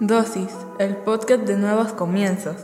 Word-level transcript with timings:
Dosis, 0.00 0.50
el 0.78 0.96
podcast 0.96 1.44
de 1.44 1.56
nuevos 1.56 1.92
comienzos. 1.92 2.56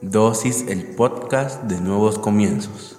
Dosis, 0.00 0.64
el 0.68 0.94
podcast 0.94 1.64
de 1.64 1.80
nuevos 1.80 2.18
comienzos. 2.18 2.98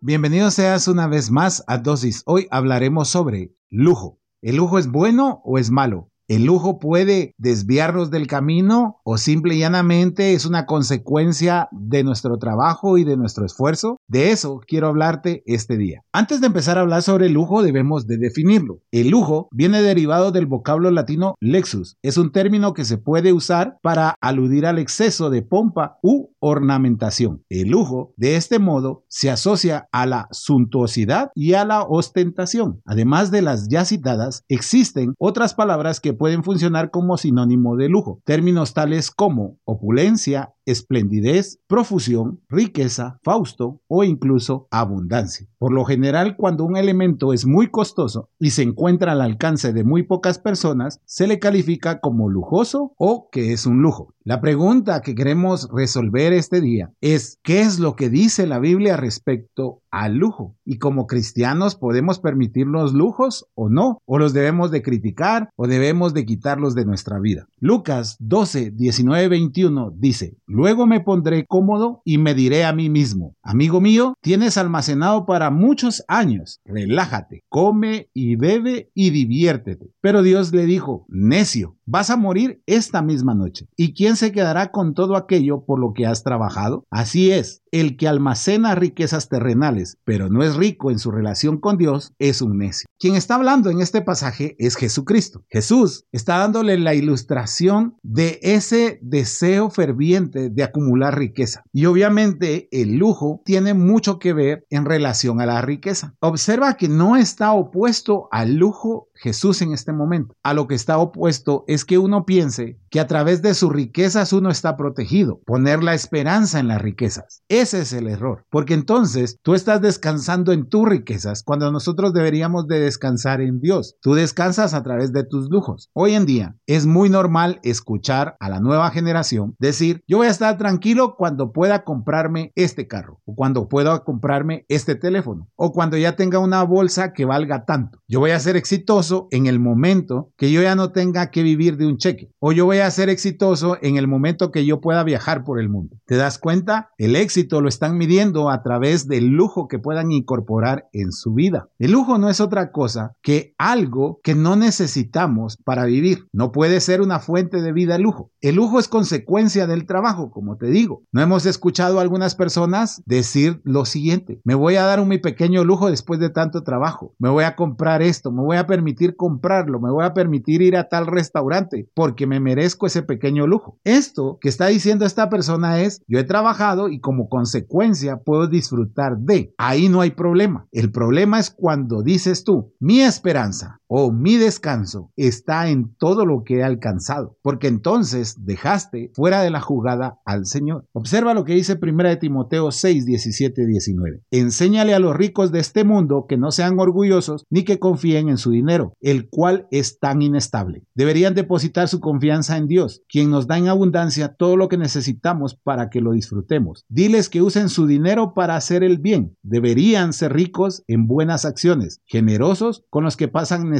Bienvenido 0.00 0.50
seas 0.50 0.88
una 0.88 1.06
vez 1.06 1.30
más 1.30 1.64
a 1.66 1.76
Dosis. 1.76 2.22
Hoy 2.24 2.46
hablaremos 2.50 3.08
sobre 3.08 3.52
lujo. 3.68 4.18
¿El 4.40 4.56
lujo 4.56 4.78
es 4.78 4.90
bueno 4.90 5.42
o 5.44 5.58
es 5.58 5.70
malo? 5.70 6.08
¿El 6.28 6.44
lujo 6.44 6.78
puede 6.78 7.34
desviarnos 7.36 8.10
del 8.10 8.26
camino 8.26 9.00
o 9.04 9.18
simple 9.18 9.56
y 9.56 9.58
llanamente 9.58 10.32
es 10.32 10.46
una 10.46 10.64
consecuencia 10.64 11.68
de 11.72 12.04
nuestro 12.04 12.38
trabajo 12.38 12.96
y 12.96 13.04
de 13.04 13.16
nuestro 13.16 13.44
esfuerzo? 13.44 13.97
De 14.08 14.30
eso 14.30 14.60
quiero 14.66 14.88
hablarte 14.88 15.42
este 15.44 15.76
día. 15.76 16.02
Antes 16.14 16.40
de 16.40 16.46
empezar 16.46 16.78
a 16.78 16.80
hablar 16.80 17.02
sobre 17.02 17.28
lujo 17.28 17.62
debemos 17.62 18.06
de 18.06 18.16
definirlo. 18.16 18.80
El 18.90 19.10
lujo 19.10 19.48
viene 19.52 19.82
derivado 19.82 20.32
del 20.32 20.46
vocablo 20.46 20.90
latino 20.90 21.34
lexus. 21.40 21.98
Es 22.00 22.16
un 22.16 22.32
término 22.32 22.72
que 22.72 22.86
se 22.86 22.96
puede 22.96 23.34
usar 23.34 23.76
para 23.82 24.14
aludir 24.22 24.64
al 24.64 24.78
exceso 24.78 25.28
de 25.28 25.42
pompa 25.42 25.98
u 26.02 26.30
ornamentación. 26.40 27.44
El 27.50 27.68
lujo, 27.68 28.14
de 28.16 28.36
este 28.36 28.58
modo, 28.58 29.04
se 29.08 29.30
asocia 29.30 29.88
a 29.92 30.06
la 30.06 30.28
suntuosidad 30.30 31.30
y 31.34 31.52
a 31.52 31.66
la 31.66 31.82
ostentación. 31.82 32.80
Además 32.86 33.30
de 33.30 33.42
las 33.42 33.68
ya 33.68 33.84
citadas, 33.84 34.42
existen 34.48 35.12
otras 35.18 35.52
palabras 35.52 36.00
que 36.00 36.14
pueden 36.14 36.44
funcionar 36.44 36.90
como 36.90 37.18
sinónimo 37.18 37.76
de 37.76 37.90
lujo. 37.90 38.22
Términos 38.24 38.72
tales 38.72 39.10
como 39.10 39.58
opulencia, 39.64 40.54
esplendidez, 40.70 41.60
profusión, 41.66 42.40
riqueza, 42.48 43.18
fausto 43.22 43.80
o 43.88 44.04
incluso 44.04 44.68
abundancia. 44.70 45.48
Por 45.58 45.72
lo 45.72 45.84
general, 45.84 46.36
cuando 46.36 46.64
un 46.64 46.76
elemento 46.76 47.32
es 47.32 47.46
muy 47.46 47.68
costoso 47.68 48.28
y 48.38 48.50
se 48.50 48.62
encuentra 48.62 49.12
al 49.12 49.20
alcance 49.20 49.72
de 49.72 49.84
muy 49.84 50.02
pocas 50.02 50.38
personas, 50.38 51.00
se 51.04 51.26
le 51.26 51.38
califica 51.38 52.00
como 52.00 52.28
lujoso 52.28 52.92
o 52.96 53.28
que 53.30 53.52
es 53.52 53.66
un 53.66 53.82
lujo. 53.82 54.14
La 54.28 54.42
pregunta 54.42 55.00
que 55.00 55.14
queremos 55.14 55.70
resolver 55.72 56.34
este 56.34 56.60
día 56.60 56.92
es, 57.00 57.38
¿qué 57.42 57.62
es 57.62 57.78
lo 57.78 57.96
que 57.96 58.10
dice 58.10 58.46
la 58.46 58.58
Biblia 58.58 58.96
respecto 58.96 59.80
al 59.90 60.16
lujo? 60.16 60.54
Y 60.66 60.76
como 60.76 61.06
cristianos, 61.06 61.76
¿podemos 61.76 62.20
permitirnos 62.20 62.92
lujos 62.92 63.46
o 63.54 63.70
no? 63.70 64.02
¿O 64.04 64.18
los 64.18 64.34
debemos 64.34 64.70
de 64.70 64.82
criticar 64.82 65.48
o 65.56 65.66
debemos 65.66 66.12
de 66.12 66.26
quitarlos 66.26 66.74
de 66.74 66.84
nuestra 66.84 67.18
vida? 67.18 67.48
Lucas 67.60 68.16
12, 68.20 68.70
19, 68.70 69.28
21 69.28 69.92
dice, 69.96 70.36
Luego 70.46 70.86
me 70.86 71.00
pondré 71.00 71.44
cómodo 71.46 72.02
y 72.04 72.18
me 72.18 72.34
diré 72.34 72.64
a 72.64 72.72
mí 72.72 72.88
mismo, 72.88 73.34
amigo 73.42 73.80
mío, 73.80 74.14
tienes 74.20 74.56
almacenado 74.56 75.26
para 75.26 75.50
muchos 75.50 76.04
años, 76.06 76.60
relájate, 76.64 77.42
come 77.48 78.10
y 78.14 78.36
bebe 78.36 78.90
y 78.94 79.10
diviértete. 79.10 79.90
Pero 80.00 80.22
Dios 80.22 80.52
le 80.52 80.66
dijo, 80.66 81.04
necio, 81.08 81.77
vas 81.90 82.10
a 82.10 82.16
morir 82.16 82.62
esta 82.66 83.00
misma 83.00 83.34
noche. 83.34 83.66
¿Y 83.74 83.94
quién 83.94 84.16
se 84.16 84.30
quedará 84.30 84.70
con 84.70 84.92
todo 84.92 85.16
aquello 85.16 85.64
por 85.64 85.80
lo 85.80 85.94
que 85.94 86.06
has 86.06 86.22
trabajado? 86.22 86.84
Así 86.90 87.30
es, 87.30 87.62
el 87.72 87.96
que 87.96 88.08
almacena 88.08 88.74
riquezas 88.74 89.28
terrenales, 89.28 89.96
pero 90.04 90.28
no 90.28 90.42
es 90.42 90.54
rico 90.54 90.90
en 90.90 90.98
su 90.98 91.10
relación 91.10 91.58
con 91.58 91.78
Dios, 91.78 92.12
es 92.18 92.42
un 92.42 92.58
necio. 92.58 92.88
Quien 92.98 93.14
está 93.14 93.36
hablando 93.36 93.70
en 93.70 93.80
este 93.80 94.02
pasaje 94.02 94.54
es 94.58 94.76
Jesucristo. 94.76 95.44
Jesús 95.48 96.04
está 96.12 96.38
dándole 96.38 96.78
la 96.78 96.94
ilustración 96.94 97.96
de 98.02 98.38
ese 98.42 98.98
deseo 99.00 99.70
ferviente 99.70 100.50
de 100.50 100.62
acumular 100.62 101.18
riqueza. 101.18 101.62
Y 101.72 101.86
obviamente 101.86 102.68
el 102.70 102.96
lujo 102.96 103.40
tiene 103.44 103.72
mucho 103.72 104.18
que 104.18 104.32
ver 104.34 104.66
en 104.68 104.84
relación 104.84 105.40
a 105.40 105.46
la 105.46 105.62
riqueza. 105.62 106.14
Observa 106.20 106.74
que 106.74 106.88
no 106.88 107.16
está 107.16 107.52
opuesto 107.52 108.28
al 108.30 108.56
lujo 108.56 109.07
Jesús 109.18 109.62
en 109.62 109.72
este 109.72 109.92
momento. 109.92 110.36
A 110.42 110.54
lo 110.54 110.66
que 110.66 110.74
está 110.74 110.98
opuesto 110.98 111.64
es 111.66 111.84
que 111.84 111.98
uno 111.98 112.24
piense 112.24 112.78
que 112.90 113.00
a 113.00 113.06
través 113.06 113.42
de 113.42 113.54
sus 113.54 113.72
riquezas 113.72 114.32
uno 114.32 114.50
está 114.50 114.76
protegido, 114.76 115.40
poner 115.44 115.82
la 115.82 115.94
esperanza 115.94 116.60
en 116.60 116.68
las 116.68 116.80
riquezas. 116.80 117.42
Ese 117.48 117.80
es 117.80 117.92
el 117.92 118.08
error, 118.08 118.44
porque 118.50 118.74
entonces 118.74 119.38
tú 119.42 119.54
estás 119.54 119.80
descansando 119.80 120.52
en 120.52 120.68
tus 120.68 120.88
riquezas 120.88 121.42
cuando 121.42 121.70
nosotros 121.70 122.12
deberíamos 122.12 122.66
de 122.66 122.80
descansar 122.80 123.40
en 123.40 123.60
Dios. 123.60 123.96
Tú 124.00 124.14
descansas 124.14 124.74
a 124.74 124.82
través 124.82 125.12
de 125.12 125.24
tus 125.24 125.48
lujos. 125.50 125.90
Hoy 125.92 126.14
en 126.14 126.26
día 126.26 126.56
es 126.66 126.86
muy 126.86 127.10
normal 127.10 127.60
escuchar 127.62 128.36
a 128.40 128.48
la 128.48 128.60
nueva 128.60 128.90
generación 128.90 129.54
decir, 129.58 130.02
yo 130.06 130.18
voy 130.18 130.26
a 130.26 130.30
estar 130.30 130.56
tranquilo 130.58 131.14
cuando 131.16 131.52
pueda 131.52 131.84
comprarme 131.84 132.52
este 132.54 132.86
carro, 132.86 133.20
o 133.24 133.34
cuando 133.34 133.68
pueda 133.68 134.04
comprarme 134.04 134.64
este 134.68 134.94
teléfono, 134.94 135.48
o 135.56 135.72
cuando 135.72 135.96
ya 135.96 136.16
tenga 136.16 136.38
una 136.38 136.62
bolsa 136.62 137.12
que 137.12 137.24
valga 137.24 137.64
tanto. 137.64 138.00
Yo 138.08 138.20
voy 138.20 138.30
a 138.30 138.40
ser 138.40 138.56
exitoso 138.56 139.28
en 139.30 139.46
el 139.46 139.60
momento 139.60 140.32
que 140.36 140.50
yo 140.50 140.62
ya 140.62 140.74
no 140.74 140.92
tenga 140.92 141.30
que 141.30 141.42
vivir 141.42 141.76
de 141.76 141.86
un 141.86 141.98
cheque. 141.98 142.30
O 142.38 142.52
yo 142.52 142.64
voy 142.64 142.77
a 142.80 142.90
ser 142.90 143.08
exitoso 143.08 143.78
en 143.82 143.96
el 143.96 144.08
momento 144.08 144.50
que 144.50 144.64
yo 144.64 144.80
pueda 144.80 145.04
viajar 145.04 145.44
por 145.44 145.60
el 145.60 145.68
mundo. 145.68 145.96
¿Te 146.06 146.16
das 146.16 146.38
cuenta? 146.38 146.90
El 146.98 147.16
éxito 147.16 147.60
lo 147.60 147.68
están 147.68 147.98
midiendo 147.98 148.50
a 148.50 148.62
través 148.62 149.06
del 149.08 149.26
lujo 149.26 149.68
que 149.68 149.78
puedan 149.78 150.12
incorporar 150.12 150.88
en 150.92 151.12
su 151.12 151.34
vida. 151.34 151.68
El 151.78 151.92
lujo 151.92 152.18
no 152.18 152.30
es 152.30 152.40
otra 152.40 152.72
cosa 152.72 153.12
que 153.22 153.54
algo 153.58 154.20
que 154.22 154.34
no 154.34 154.56
necesitamos 154.56 155.56
para 155.64 155.84
vivir. 155.84 156.26
No 156.32 156.52
puede 156.52 156.80
ser 156.80 157.00
una 157.00 157.18
fuente 157.20 157.60
de 157.60 157.72
vida 157.72 157.96
el 157.96 158.02
lujo. 158.02 158.30
El 158.40 158.56
lujo 158.56 158.78
es 158.78 158.88
consecuencia 158.88 159.66
del 159.66 159.86
trabajo, 159.86 160.30
como 160.30 160.56
te 160.56 160.66
digo. 160.66 161.02
No 161.12 161.20
hemos 161.20 161.46
escuchado 161.46 161.98
a 161.98 162.02
algunas 162.02 162.34
personas 162.34 163.02
decir 163.06 163.60
lo 163.64 163.84
siguiente. 163.84 164.40
Me 164.44 164.54
voy 164.54 164.76
a 164.76 164.84
dar 164.84 165.00
un 165.00 165.08
pequeño 165.08 165.64
lujo 165.64 165.90
después 165.90 166.20
de 166.20 166.30
tanto 166.30 166.62
trabajo. 166.62 167.14
Me 167.18 167.28
voy 167.28 167.44
a 167.44 167.56
comprar 167.56 168.02
esto. 168.02 168.30
Me 168.30 168.42
voy 168.42 168.56
a 168.56 168.66
permitir 168.66 169.16
comprarlo, 169.16 169.80
me 169.80 169.90
voy 169.90 170.04
a 170.04 170.14
permitir 170.14 170.62
ir 170.62 170.76
a 170.76 170.88
tal 170.88 171.06
restaurante 171.06 171.88
porque 171.94 172.26
me 172.26 172.40
merezco 172.40 172.67
ese 172.80 173.02
pequeño 173.02 173.46
lujo. 173.46 173.78
Esto 173.84 174.38
que 174.40 174.48
está 174.48 174.66
diciendo 174.66 175.04
esta 175.04 175.28
persona 175.30 175.80
es, 175.80 176.02
yo 176.06 176.18
he 176.18 176.24
trabajado 176.24 176.88
y 176.88 177.00
como 177.00 177.28
consecuencia 177.28 178.18
puedo 178.18 178.46
disfrutar 178.46 179.18
de. 179.18 179.54
Ahí 179.58 179.88
no 179.88 180.00
hay 180.00 180.10
problema. 180.10 180.66
El 180.72 180.90
problema 180.90 181.38
es 181.38 181.50
cuando 181.50 182.02
dices 182.02 182.44
tú, 182.44 182.74
mi 182.80 183.00
esperanza 183.00 183.80
o 183.88 184.12
mi 184.12 184.36
descanso 184.36 185.10
está 185.16 185.68
en 185.68 185.94
todo 185.96 186.24
lo 186.24 186.44
que 186.44 186.58
he 186.58 186.62
alcanzado, 186.62 187.36
porque 187.42 187.66
entonces 187.66 188.44
dejaste 188.44 189.10
fuera 189.14 189.42
de 189.42 189.50
la 189.50 189.60
jugada 189.60 190.20
al 190.24 190.46
Señor. 190.46 190.86
Observa 190.92 191.34
lo 191.34 191.44
que 191.44 191.54
dice 191.54 191.78
1 191.80 192.08
de 192.08 192.16
Timoteo 192.16 192.70
6, 192.70 193.04
17, 193.04 193.66
19. 193.66 194.22
Enséñale 194.30 194.94
a 194.94 194.98
los 194.98 195.16
ricos 195.16 195.50
de 195.50 195.60
este 195.60 195.84
mundo 195.84 196.26
que 196.28 196.36
no 196.36 196.52
sean 196.52 196.78
orgullosos 196.78 197.44
ni 197.50 197.64
que 197.64 197.78
confíen 197.78 198.28
en 198.28 198.38
su 198.38 198.50
dinero 198.50 198.68
el 199.00 199.28
cual 199.28 199.66
es 199.70 199.98
tan 199.98 200.22
inestable. 200.22 200.84
Deberían 200.94 201.34
depositar 201.34 201.88
su 201.88 202.00
confianza 202.00 202.56
en 202.56 202.66
Dios, 202.66 203.02
quien 203.08 203.30
nos 203.30 203.46
da 203.46 203.58
en 203.58 203.68
abundancia 203.68 204.34
todo 204.34 204.56
lo 204.56 204.68
que 204.68 204.76
necesitamos 204.76 205.54
para 205.54 205.88
que 205.88 206.00
lo 206.00 206.12
disfrutemos. 206.12 206.84
Diles 206.88 207.28
que 207.28 207.42
usen 207.42 207.68
su 207.68 207.86
dinero 207.86 208.34
para 208.34 208.56
hacer 208.56 208.82
el 208.84 208.98
bien. 208.98 209.36
Deberían 209.42 210.12
ser 210.12 210.32
ricos 210.32 210.82
en 210.86 211.06
buenas 211.06 211.44
acciones, 211.44 212.00
generosos 212.04 212.84
con 212.90 213.04
los 213.04 213.16
que 213.16 213.28
pasan 213.28 213.70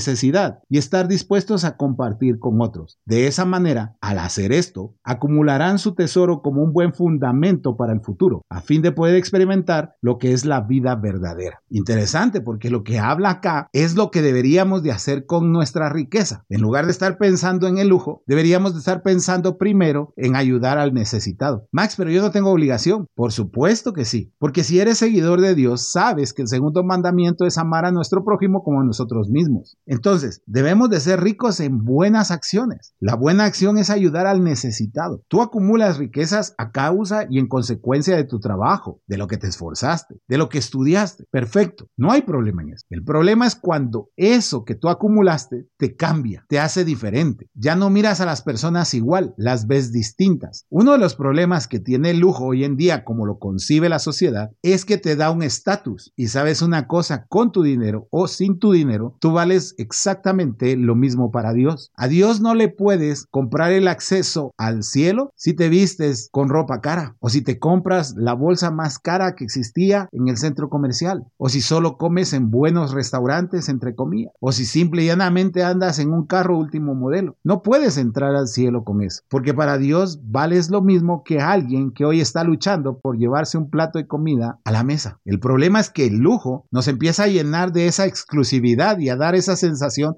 y 0.69 0.79
estar 0.79 1.09
dispuestos 1.09 1.65
a 1.65 1.77
compartir 1.77 2.39
con 2.39 2.61
otros. 2.61 2.99
De 3.05 3.27
esa 3.27 3.45
manera, 3.45 3.97
al 4.01 4.19
hacer 4.19 4.53
esto, 4.53 4.95
acumularán 5.03 5.79
su 5.79 5.95
tesoro 5.95 6.41
como 6.43 6.63
un 6.63 6.73
buen 6.73 6.93
fundamento 6.93 7.77
para 7.77 7.93
el 7.93 8.01
futuro, 8.01 8.43
a 8.49 8.61
fin 8.61 8.83
de 8.83 8.93
poder 8.93 9.17
experimentar 9.17 9.97
lo 10.01 10.19
que 10.19 10.33
es 10.33 10.45
la 10.45 10.61
vida 10.61 10.95
verdadera. 10.95 11.63
Interesante 11.71 12.41
porque 12.41 12.71
lo 12.71 12.85
que 12.85 12.99
habla 12.99 13.31
acá 13.31 13.69
es 13.73 13.95
lo 13.95 14.11
que 14.11 14.23
deberíamos 14.23 14.83
de 14.83 14.93
hacer 14.93 15.27
con 15.27 15.53
nuestra 15.53 15.89
riqueza. 15.89 16.45
En 16.49 16.61
lugar 16.61 16.87
de 16.87 16.93
estar 16.93 17.19
pensando 17.19 17.67
en 17.67 17.79
el 17.79 17.89
lujo, 17.89 18.23
deberíamos 18.27 18.73
de 18.73 18.81
estar 18.81 19.03
pensando 19.03 19.59
primero 19.59 20.13
en 20.17 20.37
ayudar 20.37 20.79
al 20.79 20.95
necesitado. 20.95 21.67
Max, 21.73 21.95
pero 21.97 22.11
yo 22.11 22.23
no 22.23 22.31
tengo 22.31 22.51
obligación. 22.51 23.07
Por 23.15 23.33
supuesto 23.33 23.93
que 23.93 24.05
sí, 24.05 24.33
porque 24.39 24.65
si 24.65 24.81
eres 24.81 24.99
seguidor 24.99 25.41
de 25.41 25.55
Dios, 25.55 25.93
sabes 25.93 26.33
que 26.33 26.43
el 26.43 26.49
segundo 26.49 26.83
mandamiento 26.85 27.45
es 27.47 27.59
amar 27.59 27.85
a 27.85 27.93
nuestro 27.93 28.25
prójimo 28.25 28.63
como 28.63 28.81
a 28.81 28.85
nosotros 28.85 29.29
mismos. 29.29 29.77
Entonces, 29.89 30.43
debemos 30.47 30.91
de 30.91 31.01
ser 31.01 31.21
ricos 31.21 31.61
en 31.61 31.83
buenas 31.85 32.31
acciones. 32.31 32.95
La 33.01 33.17
buena 33.17 33.45
acción 33.45 33.79
es 33.79 33.89
ayudar 33.89 34.27
al 34.27 34.45
necesitado. 34.45 35.23
Tú 35.29 35.41
acumulas 35.41 35.97
riquezas 35.97 36.55
a 36.59 36.71
causa 36.73 37.27
y 37.29 37.39
en 37.39 37.49
consecuencia 37.49 38.15
de 38.15 38.25
tu 38.25 38.39
trabajo, 38.39 39.01
de 39.07 39.17
lo 39.17 39.27
que 39.27 39.39
te 39.39 39.47
esforzaste, 39.47 40.21
de 40.29 40.39
lo 40.39 40.51
que 40.51 40.59
estudiaste. 40.59 41.25
Perfecto, 41.31 41.89
no 41.97 42.13
hay 42.13 42.21
problema 42.23 42.63
en 42.63 42.75
eso. 42.75 42.85
El 42.91 43.03
problema 43.03 43.47
es 43.47 43.57
cuando 43.57 44.11
eso 44.17 44.65
que 44.65 44.75
tú 44.75 44.91
acumulaste 44.91 45.69
te 45.79 45.97
cambia, 45.97 46.45
te 46.49 46.61
hace 46.61 46.85
diferente. 46.85 47.49
Ya 47.55 47.75
no 47.75 47.89
miras 47.89 48.21
a 48.21 48.27
las 48.27 48.43
personas 48.43 48.93
igual, 48.93 49.33
las 49.39 49.67
ves 49.67 49.91
distintas. 49.91 50.67
Uno 50.69 50.93
de 50.93 50.99
los 50.99 51.15
problemas 51.15 51.67
que 51.67 51.81
tiene 51.81 52.11
el 52.11 52.19
lujo 52.19 52.45
hoy 52.45 52.65
en 52.65 52.77
día, 52.77 53.05
como 53.05 53.25
lo 53.25 53.39
concibe 53.39 53.89
la 53.89 53.99
sociedad, 53.99 54.51
es 54.61 54.85
que 54.85 54.99
te 54.99 55.17
da 55.17 55.31
un 55.31 55.43
estatus. 55.43 56.13
Y 56.15 56.29
sabes 56.29 56.61
una 56.61 56.87
cosa, 56.87 57.27
con 57.29 57.53
tu 57.53 57.63
dinero 57.63 58.07
o 58.11 58.29
sin 58.29 58.59
tu 58.59 58.73
dinero, 58.73 59.17
tú 59.21 59.33
vales 59.33 59.75
exactamente 59.79 60.77
lo 60.77 60.95
mismo 60.95 61.31
para 61.31 61.53
Dios. 61.53 61.91
A 61.97 62.09
Dios 62.09 62.41
no 62.41 62.55
le 62.55 62.69
puedes 62.69 63.27
comprar 63.31 63.73
el 63.73 63.89
acceso 63.89 64.53
al 64.59 64.83
cielo 64.83 65.33
si 65.37 65.55
te 65.55 65.69
vistes 65.69 66.29
con 66.31 66.49
ropa 66.49 66.81
cara 66.81 67.17
o 67.21 67.31
si 67.31 67.43
te 67.43 67.59
compras 67.59 68.15
la 68.17 68.35
bolsa 68.35 68.71
más 68.71 68.99
cara 68.99 69.35
que 69.35 69.45
existía 69.45 70.09
en 70.13 70.29
el 70.29 70.37
centro 70.37 70.69
comercial 70.69 71.25
o 71.37 71.49
si 71.49 71.61
solo 71.61 71.97
comes 71.97 72.33
en 72.33 72.51
buenos 72.51 72.93
restaurantes 72.93 73.69
entre 73.69 73.95
comillas 73.95 74.33
o 74.41 74.53
si 74.53 74.67
simple 74.67 75.03
y 75.03 75.07
llanamente 75.07 75.63
andas 75.63 75.99
en 75.99 76.13
un 76.13 76.27
carro 76.27 76.59
último 76.59 76.95
modelo. 76.95 77.37
No 77.45 77.63
puedes 77.63 77.97
entrar 77.97 78.35
al 78.35 78.49
cielo 78.49 78.85
con 78.85 79.03
eso 79.03 79.23
porque 79.29 79.55
para 79.55 79.79
Dios 79.79 80.21
vales 80.25 80.71
lo 80.71 80.83
mismo 80.83 81.23
que 81.25 81.41
alguien 81.41 81.93
que 81.93 82.05
hoy 82.05 82.21
está 82.21 82.45
luchando 82.45 82.99
por 82.99 83.17
llevarse 83.17 83.59
un 83.59 83.71
plato 83.71 83.99
de 83.99 84.07
comida 84.07 84.59
a 84.65 84.73
la 84.73 84.83
mesa. 84.83 85.21
El 85.25 85.41
problema 85.41 85.81
es 85.81 85.91
que 85.91 86.07
el 86.07 86.19
lujo 86.19 86.67
nos 86.71 86.89
empieza 86.89 87.25
a 87.25 87.29
llenar 87.29 87.73
de 87.73 87.87
esa 87.87 88.07
exclusividad 88.07 88.99
y 88.99 89.09
a 89.09 89.17
dar 89.17 89.35
esa 89.35 89.57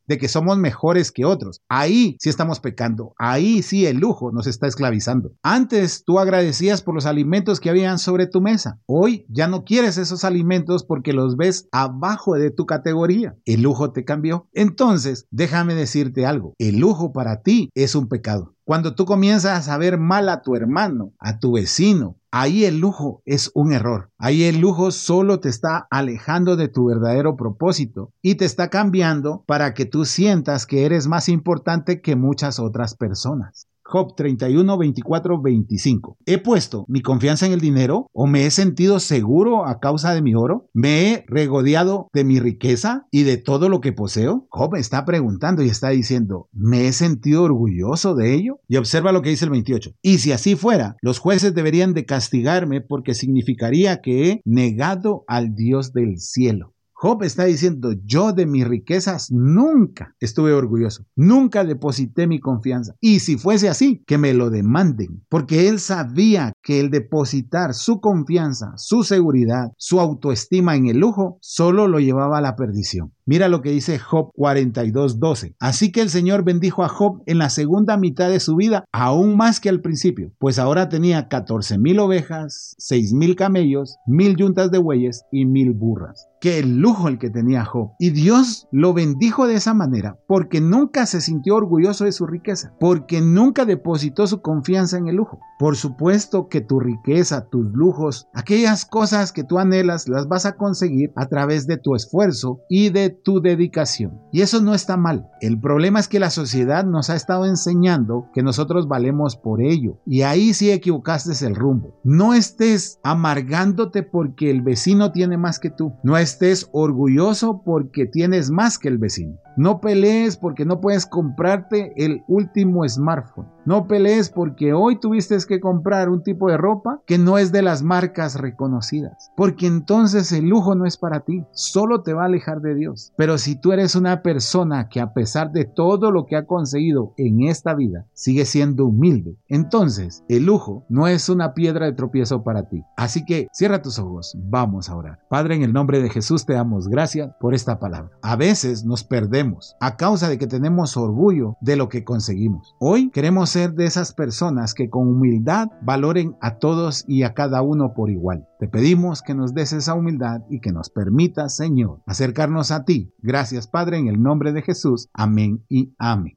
de 0.06 0.18
que 0.18 0.28
somos 0.28 0.58
mejores 0.58 1.10
que 1.12 1.24
otros. 1.24 1.60
Ahí 1.68 2.16
sí 2.20 2.28
estamos 2.28 2.60
pecando, 2.60 3.14
ahí 3.18 3.62
sí 3.62 3.86
el 3.86 3.98
lujo 3.98 4.32
nos 4.32 4.46
está 4.46 4.66
esclavizando. 4.66 5.32
Antes 5.42 6.04
tú 6.04 6.18
agradecías 6.18 6.82
por 6.82 6.94
los 6.94 7.06
alimentos 7.06 7.60
que 7.60 7.70
habían 7.70 7.98
sobre 7.98 8.26
tu 8.26 8.40
mesa. 8.40 8.78
Hoy 8.86 9.24
ya 9.28 9.48
no 9.48 9.64
quieres 9.64 9.98
esos 9.98 10.24
alimentos 10.24 10.84
porque 10.84 11.12
los 11.12 11.36
ves 11.36 11.68
abajo 11.72 12.34
de 12.34 12.50
tu 12.50 12.66
categoría. 12.66 13.36
El 13.44 13.62
lujo 13.62 13.92
te 13.92 14.04
cambió. 14.04 14.48
Entonces, 14.52 15.26
déjame 15.30 15.74
decirte 15.74 16.26
algo. 16.26 16.54
El 16.58 16.78
lujo 16.78 17.12
para 17.12 17.42
ti 17.42 17.70
es 17.74 17.94
un 17.94 18.08
pecado. 18.08 18.54
Cuando 18.64 18.94
tú 18.94 19.04
comienzas 19.04 19.68
a 19.68 19.78
ver 19.78 19.98
mal 19.98 20.28
a 20.28 20.42
tu 20.42 20.54
hermano, 20.54 21.12
a 21.18 21.40
tu 21.40 21.52
vecino, 21.54 22.19
ahí 22.30 22.64
el 22.64 22.78
lujo 22.78 23.22
es 23.24 23.50
un 23.54 23.72
error. 23.72 24.10
Ahí 24.18 24.44
el 24.44 24.60
lujo 24.60 24.90
solo 24.90 25.40
te 25.40 25.48
está 25.48 25.86
alejando 25.90 26.56
de 26.56 26.68
tu 26.68 26.86
verdadero 26.86 27.36
propósito 27.36 28.12
y 28.22 28.34
te 28.36 28.44
está 28.44 28.68
cambiando 28.68 29.44
para 29.46 29.74
que 29.74 29.86
tú 29.86 30.04
sientas 30.04 30.66
que 30.66 30.84
eres 30.84 31.06
más 31.06 31.28
importante 31.28 32.00
que 32.00 32.16
muchas 32.16 32.58
otras 32.58 32.94
personas. 32.94 33.69
Job 33.90 34.14
31, 34.14 34.78
24, 34.78 35.42
25. 35.42 36.16
¿He 36.24 36.38
puesto 36.38 36.84
mi 36.86 37.02
confianza 37.02 37.46
en 37.46 37.52
el 37.52 37.60
dinero 37.60 38.06
o 38.12 38.28
me 38.28 38.46
he 38.46 38.50
sentido 38.52 39.00
seguro 39.00 39.66
a 39.66 39.80
causa 39.80 40.14
de 40.14 40.22
mi 40.22 40.36
oro? 40.36 40.68
¿Me 40.72 41.10
he 41.10 41.24
regodeado 41.26 42.08
de 42.12 42.22
mi 42.22 42.38
riqueza 42.38 43.08
y 43.10 43.24
de 43.24 43.36
todo 43.36 43.68
lo 43.68 43.80
que 43.80 43.92
poseo? 43.92 44.46
Job 44.48 44.76
está 44.76 45.04
preguntando 45.04 45.64
y 45.64 45.68
está 45.68 45.88
diciendo, 45.88 46.48
¿me 46.52 46.86
he 46.86 46.92
sentido 46.92 47.42
orgulloso 47.42 48.14
de 48.14 48.32
ello? 48.34 48.60
Y 48.68 48.76
observa 48.76 49.10
lo 49.10 49.22
que 49.22 49.30
dice 49.30 49.46
el 49.46 49.50
28. 49.50 49.90
Y 50.02 50.18
si 50.18 50.30
así 50.30 50.54
fuera, 50.54 50.94
los 51.02 51.18
jueces 51.18 51.52
deberían 51.52 51.92
de 51.92 52.06
castigarme 52.06 52.80
porque 52.80 53.14
significaría 53.14 54.00
que 54.00 54.30
he 54.30 54.42
negado 54.44 55.24
al 55.26 55.56
Dios 55.56 55.92
del 55.92 56.20
cielo. 56.20 56.74
Job 57.02 57.22
está 57.22 57.44
diciendo, 57.46 57.94
yo 58.04 58.34
de 58.34 58.44
mis 58.44 58.68
riquezas 58.68 59.32
nunca 59.32 60.14
estuve 60.20 60.52
orgulloso, 60.52 61.06
nunca 61.16 61.64
deposité 61.64 62.26
mi 62.26 62.40
confianza. 62.40 62.94
Y 63.00 63.20
si 63.20 63.38
fuese 63.38 63.70
así, 63.70 64.02
que 64.06 64.18
me 64.18 64.34
lo 64.34 64.50
demanden, 64.50 65.24
porque 65.30 65.68
él 65.70 65.80
sabía 65.80 66.52
que 66.62 66.80
el 66.80 66.90
depositar 66.90 67.74
su 67.74 68.00
confianza, 68.00 68.72
su 68.76 69.02
seguridad, 69.02 69.72
su 69.76 70.00
autoestima 70.00 70.76
en 70.76 70.86
el 70.86 70.98
lujo, 70.98 71.38
solo 71.40 71.88
lo 71.88 72.00
llevaba 72.00 72.38
a 72.38 72.42
la 72.42 72.56
perdición. 72.56 73.12
Mira 73.30 73.48
lo 73.48 73.62
que 73.62 73.70
dice 73.70 74.00
Job 74.00 74.32
42:12. 74.34 75.54
Así 75.60 75.92
que 75.92 76.00
el 76.00 76.10
Señor 76.10 76.42
bendijo 76.42 76.82
a 76.82 76.88
Job 76.88 77.22
en 77.26 77.38
la 77.38 77.48
segunda 77.48 77.96
mitad 77.96 78.28
de 78.28 78.40
su 78.40 78.56
vida, 78.56 78.84
aún 78.90 79.36
más 79.36 79.60
que 79.60 79.68
al 79.68 79.80
principio, 79.80 80.32
pues 80.38 80.58
ahora 80.58 80.88
tenía 80.88 81.28
14 81.28 81.78
mil 81.78 82.00
ovejas, 82.00 82.74
6 82.78 83.12
mil 83.12 83.36
camellos, 83.36 83.98
mil 84.04 84.34
yuntas 84.34 84.72
de 84.72 84.78
bueyes 84.78 85.24
y 85.30 85.46
mil 85.46 85.74
burras. 85.74 86.26
Qué 86.40 86.64
lujo 86.64 87.06
el 87.06 87.18
que 87.18 87.30
tenía 87.30 87.64
Job. 87.64 87.92
Y 88.00 88.10
Dios 88.10 88.66
lo 88.72 88.94
bendijo 88.94 89.46
de 89.46 89.54
esa 89.54 89.74
manera 89.74 90.18
porque 90.26 90.60
nunca 90.60 91.06
se 91.06 91.20
sintió 91.20 91.54
orgulloso 91.54 92.06
de 92.06 92.12
su 92.12 92.26
riqueza, 92.26 92.74
porque 92.80 93.20
nunca 93.20 93.64
depositó 93.64 94.26
su 94.26 94.40
confianza 94.40 94.98
en 94.98 95.06
el 95.06 95.16
lujo. 95.16 95.38
Por 95.58 95.76
supuesto 95.76 96.48
que 96.50 96.60
tu 96.60 96.80
riqueza, 96.80 97.46
tus 97.48 97.64
lujos, 97.72 98.28
aquellas 98.34 98.84
cosas 98.84 99.32
que 99.32 99.44
tú 99.44 99.58
anhelas, 99.58 100.08
las 100.08 100.28
vas 100.28 100.44
a 100.44 100.56
conseguir 100.56 101.12
a 101.16 101.26
través 101.26 101.66
de 101.66 101.78
tu 101.78 101.94
esfuerzo 101.94 102.60
y 102.68 102.90
de 102.90 103.08
tu 103.08 103.40
dedicación. 103.40 104.20
Y 104.32 104.42
eso 104.42 104.60
no 104.60 104.74
está 104.74 104.98
mal. 104.98 105.30
El 105.40 105.58
problema 105.58 106.00
es 106.00 106.08
que 106.08 106.20
la 106.20 106.28
sociedad 106.28 106.84
nos 106.84 107.08
ha 107.08 107.16
estado 107.16 107.46
enseñando 107.46 108.26
que 108.34 108.42
nosotros 108.42 108.88
valemos 108.88 109.36
por 109.36 109.62
ello. 109.62 109.98
Y 110.04 110.20
ahí 110.22 110.52
sí 110.52 110.70
equivocaste 110.70 111.30
el 111.46 111.54
rumbo. 111.54 112.00
No 112.02 112.34
estés 112.34 112.98
amargándote 113.04 114.02
porque 114.02 114.50
el 114.50 114.62
vecino 114.62 115.12
tiene 115.12 115.38
más 115.38 115.60
que 115.60 115.70
tú. 115.70 115.94
No 116.02 116.16
estés 116.16 116.68
orgulloso 116.72 117.62
porque 117.64 118.06
tienes 118.06 118.50
más 118.50 118.78
que 118.78 118.88
el 118.88 118.98
vecino. 118.98 119.38
No 119.56 119.80
pelees 119.80 120.36
porque 120.36 120.64
no 120.64 120.80
puedes 120.80 121.06
comprarte 121.06 121.92
el 121.96 122.22
último 122.28 122.88
smartphone. 122.88 123.48
No 123.66 123.86
pelees 123.86 124.30
porque 124.30 124.72
hoy 124.72 124.98
tuviste 124.98 125.36
que 125.46 125.60
comprar 125.60 126.08
un 126.08 126.22
tipo 126.22 126.50
de 126.50 126.56
ropa 126.56 127.02
que 127.06 127.18
no 127.18 127.38
es 127.38 127.52
de 127.52 127.62
las 127.62 127.82
marcas 127.82 128.36
reconocidas. 128.40 129.30
Porque 129.36 129.66
entonces 129.66 130.32
el 130.32 130.48
lujo 130.48 130.74
no 130.74 130.86
es 130.86 130.96
para 130.96 131.20
ti. 131.20 131.44
Solo 131.52 132.02
te 132.02 132.14
va 132.14 132.22
a 132.22 132.26
alejar 132.26 132.60
de 132.60 132.74
Dios. 132.74 133.12
Pero 133.16 133.38
si 133.38 133.56
tú 133.56 133.72
eres 133.72 133.94
una 133.94 134.22
persona 134.22 134.88
que 134.88 135.00
a 135.00 135.12
pesar 135.12 135.52
de 135.52 135.64
todo 135.64 136.10
lo 136.10 136.26
que 136.26 136.36
ha 136.36 136.46
conseguido 136.46 137.12
en 137.16 137.42
esta 137.42 137.74
vida, 137.74 138.06
sigue 138.12 138.44
siendo 138.44 138.86
humilde, 138.86 139.36
entonces 139.48 140.24
el 140.28 140.46
lujo 140.46 140.84
no 140.88 141.06
es 141.06 141.28
una 141.28 141.54
piedra 141.54 141.86
de 141.86 141.92
tropiezo 141.92 142.42
para 142.42 142.68
ti. 142.68 142.82
Así 142.96 143.24
que 143.24 143.48
cierra 143.52 143.82
tus 143.82 143.98
ojos. 143.98 144.36
Vamos 144.36 144.88
a 144.88 144.96
orar. 144.96 145.20
Padre, 145.28 145.54
en 145.54 145.62
el 145.62 145.72
nombre 145.72 146.00
de 146.00 146.10
Jesús 146.10 146.46
te 146.46 146.54
damos 146.54 146.88
gracias 146.88 147.30
por 147.40 147.54
esta 147.54 147.78
palabra. 147.78 148.10
A 148.22 148.36
veces 148.36 148.84
nos 148.84 149.04
perdemos 149.04 149.39
a 149.80 149.96
causa 149.96 150.28
de 150.28 150.38
que 150.38 150.46
tenemos 150.46 150.96
orgullo 150.96 151.56
de 151.60 151.76
lo 151.76 151.88
que 151.88 152.04
conseguimos. 152.04 152.74
Hoy 152.78 153.10
queremos 153.10 153.50
ser 153.50 153.72
de 153.72 153.86
esas 153.86 154.12
personas 154.12 154.74
que 154.74 154.90
con 154.90 155.08
humildad 155.08 155.68
valoren 155.82 156.36
a 156.40 156.58
todos 156.58 157.04
y 157.08 157.22
a 157.22 157.32
cada 157.32 157.62
uno 157.62 157.94
por 157.94 158.10
igual. 158.10 158.46
Te 158.58 158.68
pedimos 158.68 159.22
que 159.22 159.34
nos 159.34 159.54
des 159.54 159.72
esa 159.72 159.94
humildad 159.94 160.42
y 160.50 160.60
que 160.60 160.72
nos 160.72 160.90
permita, 160.90 161.48
Señor, 161.48 162.02
acercarnos 162.06 162.70
a 162.70 162.84
ti. 162.84 163.14
Gracias, 163.22 163.66
Padre, 163.66 163.98
en 163.98 164.08
el 164.08 164.22
nombre 164.22 164.52
de 164.52 164.62
Jesús. 164.62 165.08
Amén 165.14 165.64
y 165.68 165.94
amén. 165.98 166.36